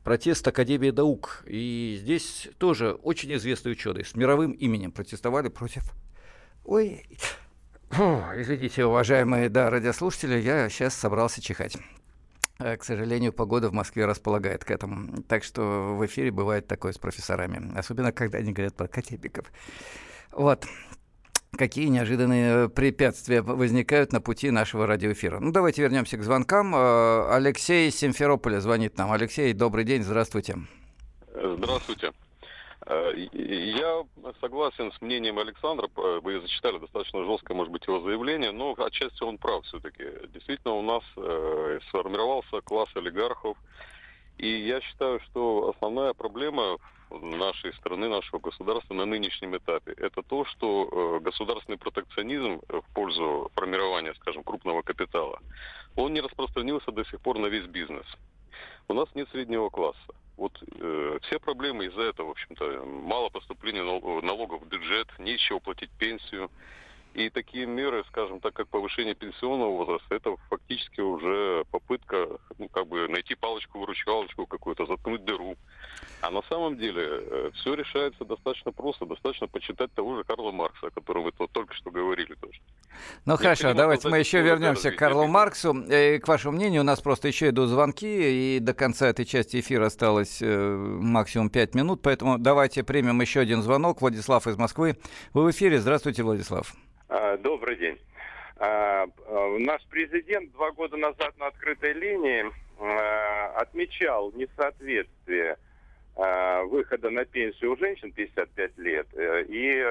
[0.03, 1.43] протест Академии наук.
[1.45, 5.83] И здесь тоже очень известные ученые с мировым именем протестовали против...
[6.65, 7.05] Ой,
[7.89, 11.77] Фу, извините, уважаемые да, радиослушатели, я сейчас собрался чихать.
[12.59, 15.23] Э, к сожалению, погода в Москве располагает к этому.
[15.23, 17.77] Так что в эфире бывает такое с профессорами.
[17.77, 19.45] Особенно, когда они говорят про академиков.
[20.31, 20.65] Вот.
[21.57, 25.39] Какие неожиданные препятствия возникают на пути нашего радиоэфира.
[25.39, 26.75] Ну, давайте вернемся к звонкам.
[26.75, 29.11] Э, Алексей Симферополя звонит нам.
[29.11, 30.57] Алексей, добрый день, здравствуйте.
[31.33, 32.11] Здравствуйте.
[32.89, 34.05] Э, я
[34.39, 35.89] согласен с мнением Александра.
[35.95, 40.05] Вы зачитали достаточно жесткое, может быть, его заявление, но отчасти он прав все-таки.
[40.29, 43.57] Действительно, у нас э, сформировался класс олигархов.
[44.37, 46.77] И я считаю, что основная проблема
[47.09, 53.51] нашей страны, нашего государства на нынешнем этапе, это то, что э, государственный протекционизм в пользу
[53.55, 55.39] формирования, скажем, крупного капитала,
[55.95, 58.05] он не распространился до сих пор на весь бизнес.
[58.87, 60.15] У нас нет среднего класса.
[60.37, 63.83] Вот э, все проблемы из-за этого, в общем-то, мало поступления
[64.21, 66.51] налогов в бюджет, нечего платить пенсию.
[67.17, 72.27] И такие меры, скажем так, как повышение пенсионного возраста, это фактически уже попытка,
[72.59, 75.55] ну, как бы найти палочку-выручалочку какую-то, заткнуть дыру.
[76.21, 79.07] А на самом деле э, все решается достаточно просто.
[79.07, 82.59] Достаточно почитать того же Карла Маркса, о котором вы только что говорили тоже.
[83.25, 85.73] Ну Я хорошо, давайте мы еще вернемся к Карлу Марксу.
[85.89, 89.59] И, к вашему мнению, у нас просто еще идут звонки, и до конца этой части
[89.59, 94.01] эфира осталось э, максимум 5 минут, поэтому давайте примем еще один звонок.
[94.01, 94.97] Владислав из Москвы.
[95.33, 95.79] Вы в эфире.
[95.79, 96.75] Здравствуйте, Владислав.
[97.09, 97.97] А, добрый день.
[98.57, 102.45] А, а, наш президент два года назад на открытой линии
[103.55, 105.57] отмечал несоответствие
[106.15, 109.83] выхода на пенсию у женщин 55 лет э, и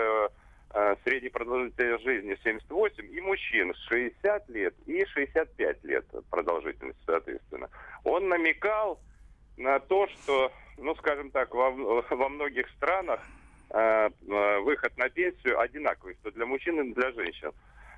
[1.03, 7.69] средней продолжительности жизни 78, и мужчин 60 лет и 65 лет продолжительность, соответственно.
[8.05, 9.01] Он намекал
[9.57, 13.21] на то, что, ну, скажем так, во, во многих странах
[13.69, 17.53] выход на пенсию одинаковый, что для мужчин и для женщин.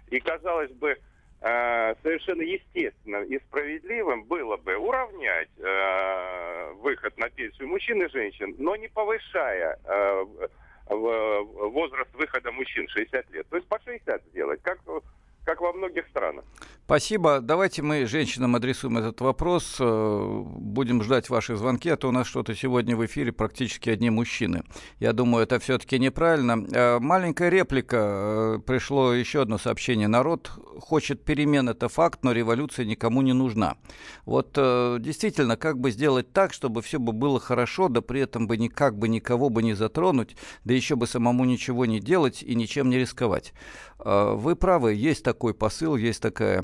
[0.08, 0.96] И казалось бы,
[1.40, 5.50] э, совершенно естественно и справедливым было бы уравнять
[6.76, 9.78] выход на пенсию мужчин и женщин, но не повышая
[10.86, 13.46] возраст выхода мужчин 60 лет.
[13.50, 14.78] То есть по 60 сделать, как
[15.48, 16.44] как во многих странах.
[16.88, 17.40] Спасибо.
[17.42, 19.76] Давайте мы женщинам адресуем этот вопрос.
[19.78, 24.08] Э, будем ждать ваши звонки, а то у нас что-то сегодня в эфире практически одни
[24.08, 24.62] мужчины.
[24.98, 26.66] Я думаю, это все-таки неправильно.
[26.72, 27.96] Э, маленькая реплика.
[28.56, 30.08] Э, пришло еще одно сообщение.
[30.08, 33.76] Народ хочет перемен, это факт, но революция никому не нужна.
[34.24, 38.56] Вот действительно, как бы сделать так, чтобы все бы было хорошо, да при этом бы
[38.56, 42.88] никак бы никого бы не затронуть, да еще бы самому ничего не делать и ничем
[42.88, 43.52] не рисковать.
[43.98, 46.62] Вы правы, есть такой посыл, есть такая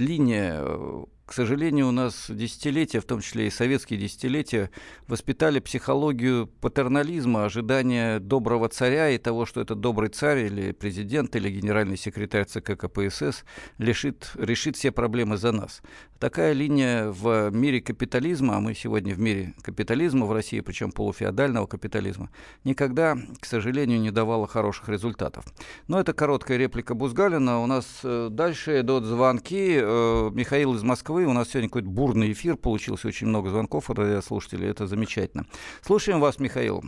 [0.00, 4.70] линия э, к сожалению, у нас десятилетия, в том числе и советские десятилетия,
[5.08, 11.50] воспитали психологию патернализма, ожидания доброго царя и того, что этот добрый царь или президент или
[11.50, 13.44] генеральный секретарь ЦК КПСС
[13.78, 15.82] решит, решит все проблемы за нас.
[16.20, 21.66] Такая линия в мире капитализма, а мы сегодня в мире капитализма в России, причем полуфеодального
[21.66, 22.30] капитализма,
[22.62, 25.44] никогда, к сожалению, не давала хороших результатов.
[25.88, 27.60] Но это короткая реплика Бузгалина.
[27.62, 29.76] У нас э, дальше идут звонки.
[29.82, 31.26] Э, Михаил из Москвы Москвы.
[31.26, 35.44] У нас сегодня какой-то бурный эфир получился, очень много звонков от радиослушателей, это замечательно.
[35.82, 36.82] Слушаем вас, Михаил.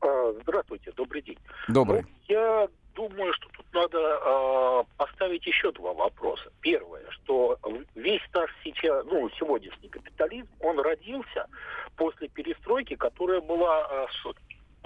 [0.00, 1.38] А, здравствуйте, добрый день.
[1.68, 2.02] Добрый.
[2.02, 6.50] Ну, я думаю, что тут надо э, поставить еще два вопроса.
[6.60, 7.58] Первое, что
[7.94, 11.46] весь наш сейчас, ну, сегодняшний капитализм, он родился
[11.96, 14.06] после перестройки, которая была, э,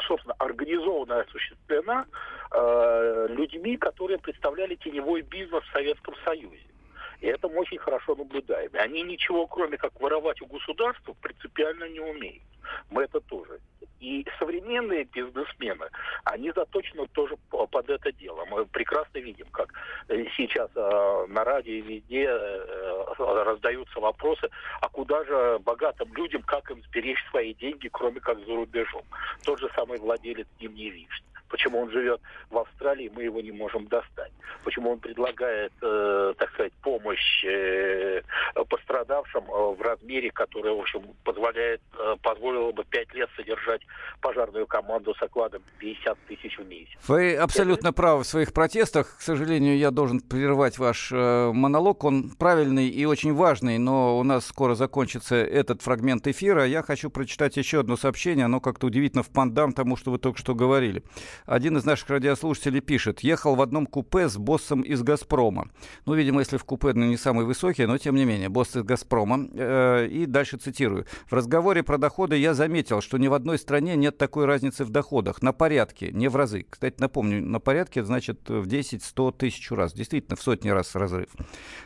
[0.07, 2.07] собственно, организована и осуществлена
[2.53, 6.76] э, людьми, которые представляли теневой бизнес в Советском Союзе.
[7.21, 8.71] И это мы очень хорошо наблюдаем.
[8.73, 12.43] И они ничего, кроме как воровать у государства, принципиально не умеют.
[12.91, 13.61] Мы это тоже.
[14.01, 15.89] И современные бизнесмены,
[16.25, 18.45] они заточены тоже под это дело.
[18.45, 19.73] Мы прекрасно видим, как
[20.09, 24.51] э, сейчас э, на радио и везде э, раздаются вопросы,
[24.83, 29.03] а куда же богатым людям, как им сберечь свои деньги, кроме как за рубежом.
[29.45, 31.27] Тот же самый владелец Зимней Вишни.
[31.49, 34.33] Почему он живет в Австралии, мы его не можем достать.
[34.65, 38.23] Почему он предлагает, э, так сказать, помощь э,
[38.69, 43.83] пострадавшим э, в размере, который, в общем, позволяет, э, позволило бы пять лет содержать
[44.21, 46.97] пожарную команду с окладом 50 тысяч в месяц.
[47.07, 49.19] Вы абсолютно правы в своих протестах.
[49.19, 52.05] К сожалению, я должен прервать ваш э, монолог.
[52.05, 56.67] Он правильный и очень важный, но у нас скоро закончится этот фрагмент эфира.
[56.67, 58.45] Я хочу прочитать еще одно сообщение.
[58.45, 61.03] Оно как-то удивительно в пандам тому, что вы только что говорили.
[61.45, 65.71] Один из наших радиослушателей пишет, ехал в одном купе с боссом из «Газпрома».
[66.07, 68.83] Ну, видимо, если в купе ну, не самый высокий, но тем не менее, босс из
[68.83, 69.49] «Газпрома».
[69.53, 71.07] Э, и дальше цитирую.
[71.29, 74.91] В разговоре про доходы я заметил, что ни в одной стране нет такой разницы в
[74.91, 75.43] доходах.
[75.43, 76.67] На порядке, не в разы.
[76.69, 79.93] Кстати, напомню, на порядке значит в 10-100 тысяч раз.
[79.93, 81.29] Действительно, в сотни раз разрыв.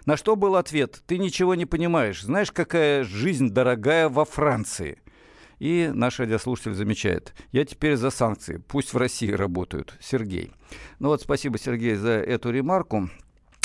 [0.06, 1.02] На что был ответ?
[1.06, 2.22] Ты ничего не понимаешь.
[2.22, 4.98] Знаешь, какая жизнь дорогая во Франции?
[5.60, 9.94] И наш радиослушатель замечает, я теперь за санкции, пусть в России работают.
[10.00, 10.52] Сергей.
[10.98, 13.10] Ну вот, спасибо, Сергей, за эту ремарку.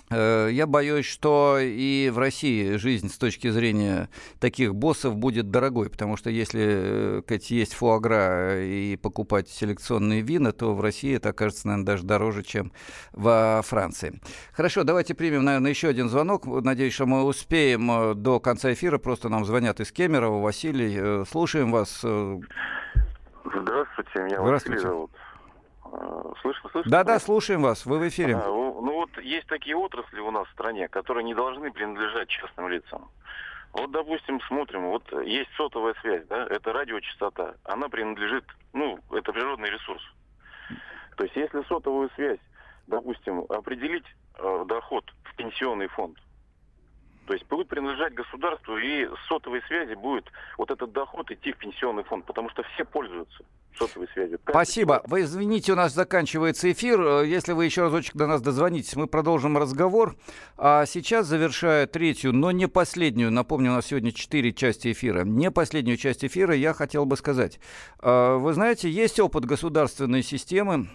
[0.09, 5.89] Э, я боюсь, что и в России жизнь с точки зрения таких боссов будет дорогой,
[5.89, 11.67] потому что если э, есть фуагра и покупать селекционные вина, то в России это окажется,
[11.67, 12.71] наверное, даже дороже, чем
[13.13, 14.19] во Франции.
[14.53, 16.45] Хорошо, давайте примем, наверное, еще один звонок.
[16.45, 18.97] Надеюсь, что мы успеем э, до конца эфира.
[18.97, 20.41] Просто нам звонят из Кемерово.
[20.41, 21.99] Василий, слушаем вас.
[21.99, 24.51] Здравствуйте, меня Здравствуйте.
[24.51, 25.11] Василий зовут.
[26.41, 26.91] Слышно, слышно?
[26.91, 28.35] Да-да, слушаем вас, вы в эфире.
[28.35, 32.69] А, ну вот есть такие отрасли у нас в стране, которые не должны принадлежать частным
[32.69, 33.09] лицам.
[33.73, 39.69] Вот, допустим, смотрим, вот есть сотовая связь, да, это радиочастота, она принадлежит, ну, это природный
[39.69, 40.01] ресурс.
[41.17, 42.39] То есть, если сотовую связь,
[42.87, 44.05] допустим, определить
[44.37, 46.17] э, доход в пенсионный фонд,
[47.25, 50.25] то есть будет принадлежать государству, и с сотовой связи будет
[50.57, 53.43] вот этот доход идти в пенсионный фонд, потому что все пользуются
[53.77, 54.39] сотовой связью.
[54.43, 55.01] Каждый Спасибо.
[55.05, 57.01] Вы извините, у нас заканчивается эфир.
[57.01, 60.15] Э, Если вы еще разочек до нас дозвонитесь, мы продолжим разговор.
[60.57, 65.51] А сейчас, завершая третью, но не последнюю, напомню, у нас сегодня четыре части эфира, не
[65.51, 67.59] последнюю часть эфира я хотел бы сказать.
[68.01, 70.87] Э, Вы знаете, есть опыт государственной системы,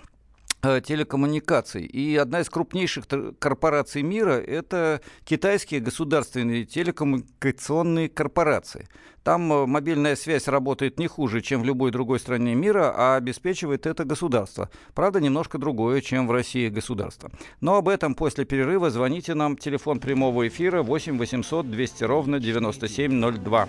[0.62, 1.84] телекоммуникаций.
[1.84, 3.06] И одна из крупнейших
[3.38, 8.88] корпораций мира– это китайские государственные телекоммуникационные корпорации.
[9.22, 13.86] Там э, мобильная связь работает не хуже, чем в любой другой стране мира, а обеспечивает
[13.86, 14.70] это государство.
[14.94, 17.30] Правда, немножко другое, чем в России государство.
[17.60, 19.56] Но об этом после перерыва звоните нам.
[19.56, 23.68] Телефон прямого эфира 8 800 200 ровно 9702.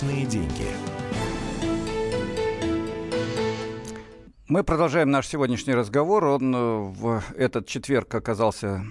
[0.00, 0.66] Личные деньги.
[4.48, 6.24] Мы продолжаем наш сегодняшний разговор.
[6.24, 8.82] Он э, в этот четверг оказался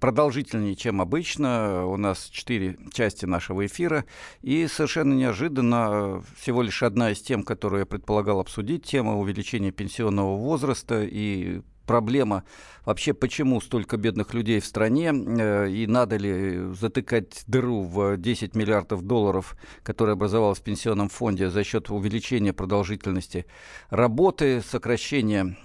[0.00, 1.86] продолжительнее, чем обычно.
[1.86, 4.04] У нас четыре части нашего эфира.
[4.42, 10.36] И совершенно неожиданно всего лишь одна из тем, которую я предполагал обсудить, тема увеличения пенсионного
[10.36, 12.44] возраста и проблема
[12.84, 18.54] вообще, почему столько бедных людей в стране, э, и надо ли затыкать дыру в 10
[18.54, 23.46] миллиардов долларов, которая образовалась в пенсионном фонде за счет увеличения продолжительности
[23.90, 25.56] работы, сокращения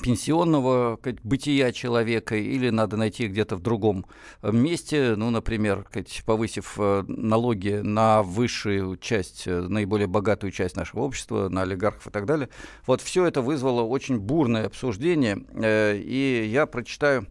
[0.00, 4.06] пенсионного бытия человека или надо найти где-то в другом
[4.40, 5.86] э, месте, ну, например,
[6.24, 12.10] повысив э, налоги на высшую часть, э, наиболее богатую часть нашего общества, на олигархов и
[12.10, 12.48] так далее.
[12.86, 17.26] Вот все это вызвало очень бурное обсуждение, и я прочитаю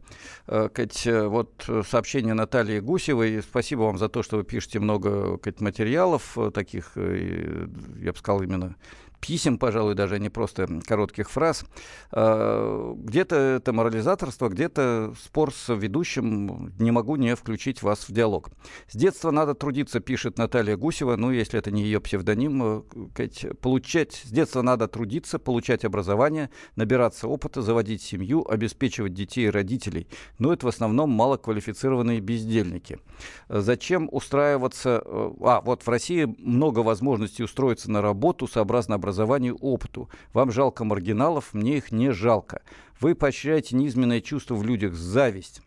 [0.48, 3.42] вот сообщение Натальи Гусевой.
[3.42, 8.76] Спасибо вам за то, что вы пишете много материалов таких, я бы сказал, именно
[9.22, 11.64] писем, пожалуй, даже а не просто коротких фраз.
[12.12, 16.74] А, где-то это морализаторство, где-то спор с ведущим.
[16.80, 18.50] Не могу не включить вас в диалог.
[18.90, 21.16] С детства надо трудиться, пишет Наталья Гусева.
[21.16, 22.84] Ну, если это не ее псевдоним,
[23.16, 29.50] э, получать с детства надо трудиться, получать образование, набираться опыта, заводить семью, обеспечивать детей и
[29.50, 30.08] родителей.
[30.40, 33.00] Но это в основном малоквалифицированные бездельники.
[33.48, 35.02] Зачем устраиваться...
[35.06, 40.10] Э, а, вот в России много возможностей устроиться на работу сообразно образованию образованию, опыту.
[40.34, 42.62] Вам жалко маргиналов, мне их не жалко.
[43.00, 45.62] Вы поощряете низменное чувство в людях, зависть.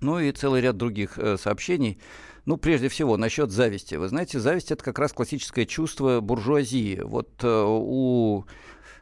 [0.00, 1.98] Ну и целый ряд других э, сообщений.
[2.44, 3.96] Ну, прежде всего, насчет зависти.
[3.96, 7.00] Вы знаете, зависть это как раз классическое чувство буржуазии.
[7.02, 8.44] Вот э, у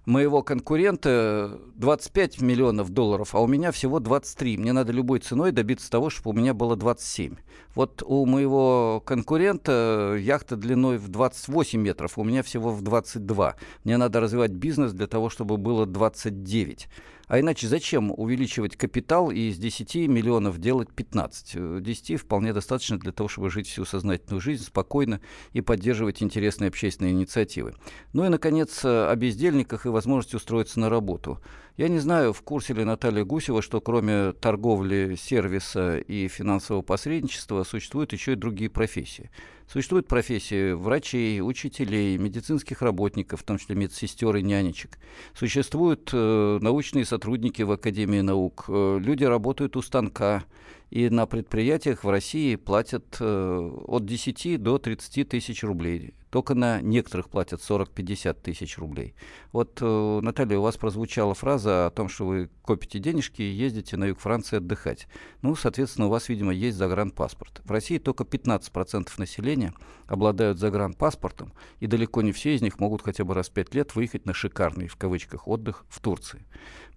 [0.07, 4.57] моего конкурента 25 миллионов долларов, а у меня всего 23.
[4.57, 7.35] Мне надо любой ценой добиться того, чтобы у меня было 27.
[7.75, 13.57] Вот у моего конкурента яхта длиной в 28 метров, у меня всего в 22.
[13.85, 16.89] Мне надо развивать бизнес для того, чтобы было 29.
[17.29, 21.83] А иначе зачем увеличивать капитал и из 10 миллионов делать 15?
[21.83, 25.21] 10 вполне достаточно для того, чтобы жить всю сознательную жизнь спокойно
[25.53, 27.75] и поддерживать интересные общественные инициативы.
[28.13, 31.41] Ну и, наконец, о бездельниках и возможности устроиться на работу.
[31.77, 37.65] Я не знаю, в курсе ли Наталья Гусева, что кроме торговли, сервиса и финансового посредничества
[37.65, 39.31] существуют еще и другие профессии.
[39.71, 44.99] Существуют профессии врачей, учителей, медицинских работников, в том числе медсестер и нянечек.
[45.35, 48.67] Существуют э, научные сотрудники в Академии наук.
[48.69, 50.45] Э, люди работают у станка.
[50.91, 56.15] И на предприятиях в России платят э, от 10 до 30 тысяч рублей.
[56.31, 59.15] Только на некоторых платят 40-50 тысяч рублей.
[59.53, 63.97] Вот, э, Наталья, у вас прозвучала фраза о том, что вы копите денежки и ездите
[63.97, 65.09] на юг Франции отдыхать.
[65.43, 67.63] Ну, соответственно, у вас, видимо, есть загранпаспорт.
[67.65, 69.73] В России только 15% населения
[70.07, 73.95] обладают загранпаспортом, и далеко не все из них могут хотя бы раз в 5 лет
[73.95, 76.47] выехать на шикарный, в кавычках, отдых в Турции.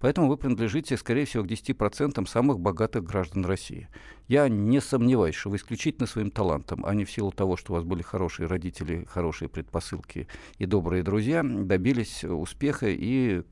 [0.00, 3.88] Поэтому вы принадлежите, скорее всего, к 10% самых богатых граждан России.
[4.28, 7.76] Я не сомневаюсь, что вы исключительно своим талантом, а не в силу того, что у
[7.76, 13.42] вас были хорошие родители, хорошие предпосылки и добрые друзья, добились успеха и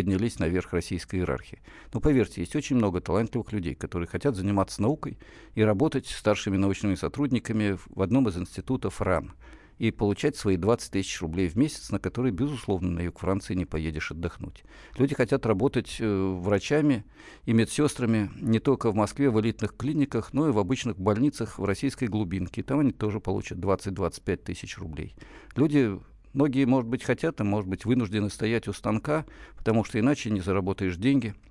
[0.00, 1.58] поднялись наверх российской иерархии.
[1.92, 5.18] Но поверьте, есть очень много талантливых людей, которые хотят заниматься наукой
[5.54, 9.34] и работать старшими научными сотрудниками в одном из институтов РАН
[9.76, 13.66] и получать свои 20 тысяч рублей в месяц, на которые, безусловно, на юг Франции не
[13.66, 14.64] поедешь отдохнуть.
[14.96, 17.04] Люди хотят работать э, врачами
[17.44, 21.64] и медсестрами не только в Москве в элитных клиниках, но и в обычных больницах в
[21.64, 22.62] российской глубинке.
[22.62, 25.14] Там они тоже получат 20-25 тысяч рублей.
[25.56, 25.98] Люди
[26.32, 29.24] Многие, может быть, хотят, а может быть, вынуждены стоять у станка,
[29.56, 31.34] потому что иначе не заработаешь деньги–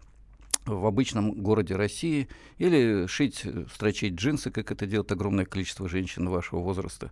[0.66, 6.30] в обычном городе России, или шить, э, строчить джинсы, как это делает огромное количество женщин
[6.30, 7.12] вашего возраста.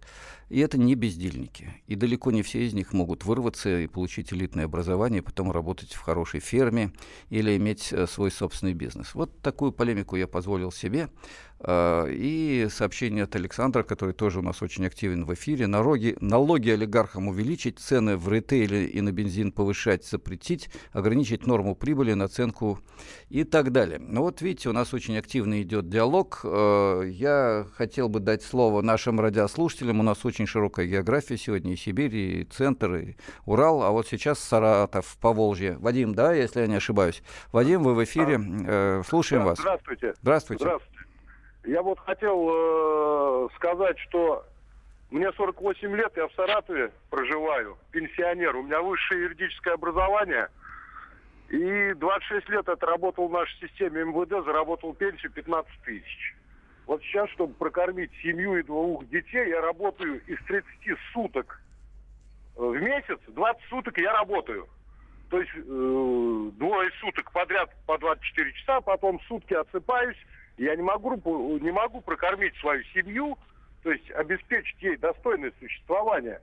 [0.49, 1.81] И это не бездельники.
[1.87, 5.93] И далеко не все из них могут вырваться и получить элитное образование, и потом работать
[5.93, 6.91] в хорошей ферме
[7.29, 9.15] или иметь э, свой собственный бизнес.
[9.15, 11.09] Вот такую полемику я позволил себе.
[11.59, 15.65] А, и сообщение от Александра, который тоже у нас очень активен в эфире.
[15.65, 22.13] Налоги, налоги олигархам увеличить, цены в ритейле и на бензин повышать, запретить, ограничить норму прибыли,
[22.13, 22.79] наценку
[23.43, 23.99] так далее.
[23.99, 26.41] Ну вот видите, у нас очень активно идет диалог.
[26.43, 29.99] А, я хотел бы дать слово нашим радиослушателям.
[29.99, 31.73] У нас очень широкая география сегодня.
[31.73, 33.15] И Сибирь, и Центр, и
[33.45, 33.83] Урал.
[33.83, 35.77] А вот сейчас Саратов, Поволжье.
[35.79, 37.21] Вадим, да, если я не ошибаюсь.
[37.51, 38.39] Вадим, вы в эфире.
[38.39, 39.59] А, Слушаем вас.
[39.59, 40.13] Здравствуйте.
[40.21, 40.63] Здравствуйте.
[40.63, 40.97] Здравствуйте.
[41.65, 44.45] Я вот хотел э, сказать, что
[45.11, 48.55] мне 48 лет, я в Саратове проживаю, пенсионер.
[48.55, 50.49] У меня высшее юридическое образование.
[51.49, 56.35] И 26 лет отработал в нашей системе МВД, заработал пенсию 15 тысяч.
[56.85, 60.67] Вот сейчас, чтобы прокормить семью и двух детей, я работаю из 30
[61.13, 61.61] суток
[62.55, 64.67] в месяц, 20 суток я работаю.
[65.29, 70.17] То есть э, двое суток подряд по 24 часа, потом сутки отсыпаюсь,
[70.57, 71.11] я не могу,
[71.59, 73.37] не могу прокормить свою семью,
[73.83, 76.41] то есть обеспечить ей достойное существование.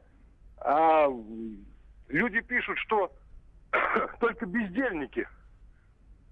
[0.59, 1.09] А
[2.09, 3.11] люди пишут, что
[4.21, 5.27] только бездельники.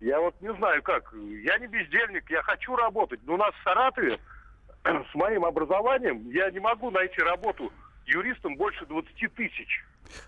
[0.01, 1.13] Я вот не знаю как.
[1.45, 3.21] Я не бездельник, я хочу работать.
[3.25, 4.19] Но у нас в Саратове
[4.85, 7.73] с моим образованием я не могу найти работу
[8.07, 9.85] юристом больше 20 тысяч.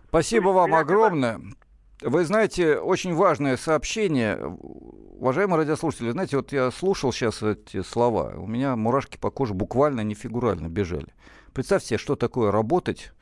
[0.09, 1.41] Спасибо вам огромное.
[2.01, 4.37] Вы знаете, очень важное сообщение.
[4.37, 10.03] Уважаемые радиослушатели, знаете, вот я слушал сейчас эти слова, у меня мурашки по коже буквально
[10.03, 11.09] не фигурально бежали.
[11.53, 13.13] Представьте себе, что такое работать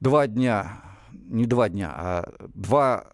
[0.00, 0.82] два дня,
[1.26, 3.06] не два дня, а два,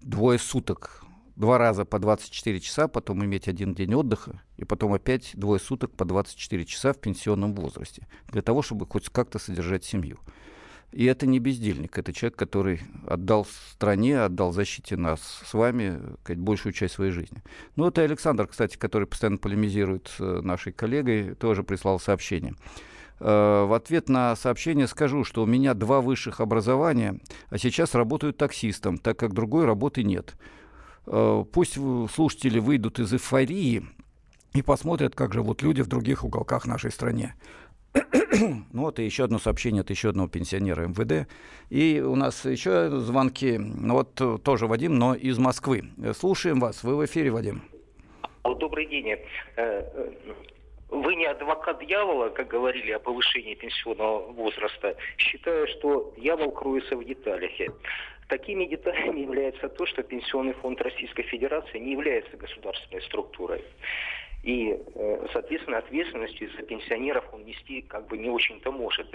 [0.00, 1.04] двое суток,
[1.36, 5.92] два раза по 24 часа, потом иметь один день отдыха, и потом опять двое суток
[5.92, 10.18] по 24 часа в пенсионном возрасте, для того, чтобы хоть как-то содержать семью.
[10.92, 16.38] И это не бездельник, это человек, который отдал стране, отдал защите нас с вами сказать,
[16.38, 17.42] большую часть своей жизни.
[17.74, 22.54] Ну, это Александр, кстати, который постоянно полемизирует с нашей коллегой, тоже прислал сообщение.
[23.20, 27.18] Э, в ответ на сообщение скажу, что у меня два высших образования,
[27.50, 30.34] а сейчас работаю таксистом, так как другой работы нет.
[31.06, 31.78] Э, пусть
[32.12, 33.84] слушатели выйдут из эйфории
[34.52, 37.34] и посмотрят, как живут люди в других уголках нашей страны.
[38.72, 41.28] ну вот и еще одно сообщение от еще одного пенсионера МВД.
[41.70, 45.84] И у нас еще звонки, ну вот тоже Вадим, но из Москвы.
[46.14, 47.62] Слушаем вас, вы в эфире, Вадим.
[48.42, 49.16] Добрый день.
[50.94, 54.96] Вы не адвокат дьявола, как говорили о повышении пенсионного возраста.
[55.18, 57.50] Считаю, что дьявол кроется в деталях.
[58.28, 63.64] Такими деталями является то, что Пенсионный фонд Российской Федерации не является государственной структурой.
[64.44, 69.08] И, э, соответственно, ответственности за пенсионеров он нести как бы не очень-то может.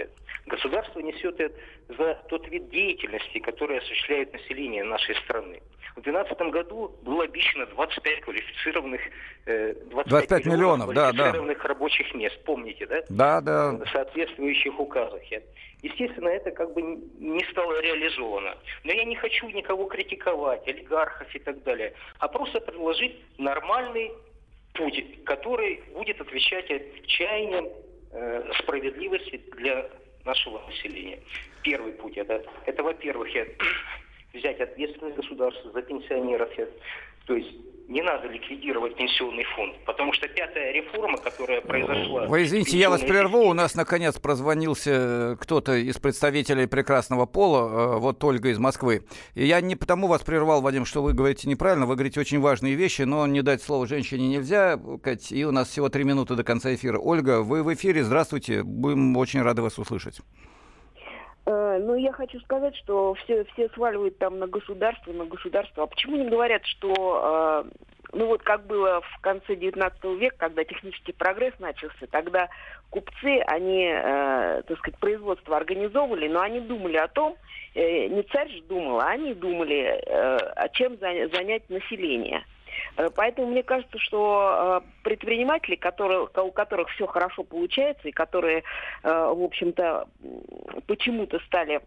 [0.48, 1.56] Государство несет это
[1.88, 5.62] за тот вид деятельности, который осуществляет население нашей страны.
[5.96, 9.02] В 2012 году было обещано 25 квалифицированных
[9.46, 11.68] 25, 25 миллионов, миллионов квалифицированных да, да.
[11.70, 13.02] рабочих мест, помните, да?
[13.10, 13.86] Да, да.
[13.92, 15.22] Соответствующих указах.
[15.82, 18.58] Естественно, это как бы не стало реализовано.
[18.84, 24.12] Но я не хочу никого критиковать, олигархов и так далее, а просто предложить нормальный
[24.74, 26.68] путь, который будет отвечать
[27.08, 27.68] чаяниям
[28.12, 29.90] э, справедливости для
[30.26, 31.20] нашего населения.
[31.64, 33.30] Первый путь это, это во-первых,
[34.34, 36.50] взять ответственность государства за пенсионеров,
[37.26, 37.52] то есть
[37.90, 42.28] не надо ликвидировать пенсионный фонд, потому что пятая реформа, которая произошла...
[42.28, 47.96] Вы извините, я вас прерву, у нас наконец прозвонился э, кто-то из представителей прекрасного пола,
[47.96, 49.06] э, вот Ольга из Москвы.
[49.34, 52.76] И я не потому вас прервал, Вадим, что вы говорите неправильно, вы говорите очень важные
[52.76, 54.80] вещи, но не дать слово женщине нельзя,
[55.32, 57.00] и у нас всего три минуты до конца эфира.
[57.00, 60.22] Ольга, вы в эфире, здравствуйте, будем очень рады вас услышать.
[61.52, 65.84] Ну, я хочу сказать, что все, все сваливают там на государство, на государство.
[65.84, 67.70] А почему не говорят, что, э,
[68.14, 72.50] ну вот как было в конце 19 века, когда технический прогресс начался, тогда
[72.92, 77.36] купцы, они, э, так сказать, производство организовывали, но они думали о том,
[77.74, 80.04] не царь же думал, а они думали,
[80.74, 82.44] чем занять население.
[82.98, 88.64] Э, поэтому мне кажется, что э, предприниматели, которые, у которых все хорошо получается и которые,
[89.04, 90.08] э, в общем-то,
[90.88, 91.82] почему-то стали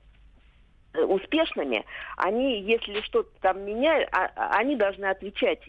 [0.94, 1.84] успешными,
[2.16, 5.60] они, если что-то там меняют, а, а, они должны отвечать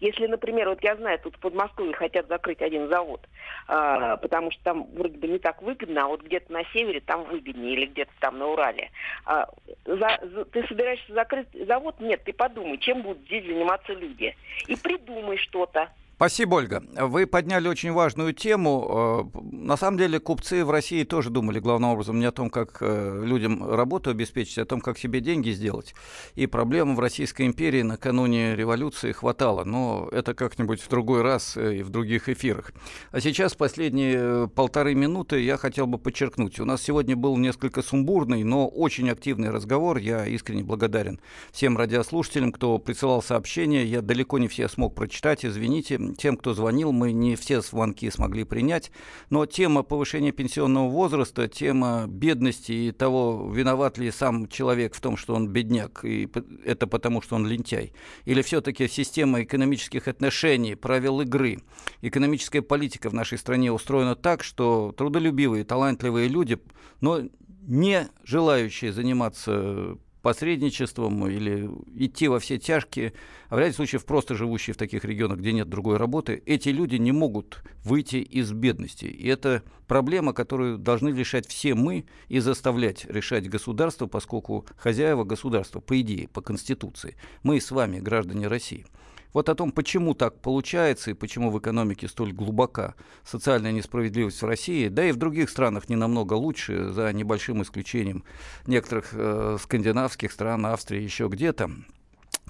[0.00, 3.26] если, например, вот я знаю, тут в Подмосковье хотят закрыть один завод,
[3.68, 7.24] э, потому что там вроде бы не так выгодно, а вот где-то на севере там
[7.24, 8.90] выгоднее или где-то там на Урале.
[9.26, 9.44] Э,
[9.84, 12.00] за, за, ты собираешься закрыть завод?
[12.00, 14.34] Нет, ты подумай, чем будут здесь заниматься люди.
[14.66, 15.90] И придумай что-то.
[16.20, 16.82] Спасибо, Ольга.
[16.98, 19.30] Вы подняли очень важную тему.
[19.34, 22.76] Э, на самом деле купцы в России тоже думали главным образом не о том, как
[22.82, 25.94] э, людям работу обеспечить, а о том, как себе деньги сделать.
[26.34, 29.64] И проблем в Российской империи накануне революции хватало.
[29.64, 32.74] Но это как-нибудь в другой раз э, и в других эфирах.
[33.12, 36.60] А сейчас последние полторы минуты я хотел бы подчеркнуть.
[36.60, 39.96] У нас сегодня был несколько сумбурный, но очень активный разговор.
[39.96, 41.18] Я искренне благодарен
[41.50, 43.86] всем радиослушателям, кто присылал сообщения.
[43.86, 48.44] Я далеко не все смог прочитать, извините тем, кто звонил, мы не все звонки смогли
[48.44, 48.90] принять,
[49.30, 55.16] но тема повышения пенсионного возраста, тема бедности и того, виноват ли сам человек в том,
[55.16, 56.28] что он бедняк, и
[56.64, 57.92] это потому, что он лентяй,
[58.24, 61.60] или все-таки система экономических отношений, правил игры,
[62.02, 66.58] экономическая политика в нашей стране устроена так, что трудолюбивые, талантливые люди,
[67.00, 67.22] но
[67.62, 73.12] не желающие заниматься посредничеством или идти во все тяжкие,
[73.48, 76.96] а в ряде случаев просто живущие в таких регионах, где нет другой работы, эти люди
[76.96, 79.06] не могут выйти из бедности.
[79.06, 85.80] И это проблема, которую должны решать все мы и заставлять решать государство, поскольку хозяева государства,
[85.80, 88.86] по идее, по Конституции, мы с вами, граждане России.
[89.32, 94.46] Вот о том, почему так получается и почему в экономике столь глубока социальная несправедливость в
[94.46, 98.24] России, да и в других странах не намного лучше, за небольшим исключением
[98.66, 101.70] некоторых э, скандинавских стран, Австрии, еще где-то.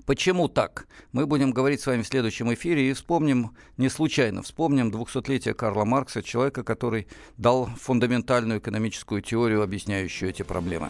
[0.07, 0.87] Почему так?
[1.13, 5.85] Мы будем говорить с вами в следующем эфире и вспомним, не случайно, вспомним 200-летие Карла
[5.85, 7.07] Маркса, человека, который
[7.37, 10.89] дал фундаментальную экономическую теорию, объясняющую эти проблемы.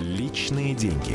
[0.00, 1.14] Личные деньги.